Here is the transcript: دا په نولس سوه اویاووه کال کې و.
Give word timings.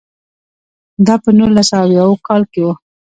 دا 1.05 1.15
په 1.23 1.29
نولس 1.37 1.65
سوه 1.69 1.79
اویاووه 1.83 2.17
کال 2.27 2.43
کې 2.51 2.61
و. 2.63 2.67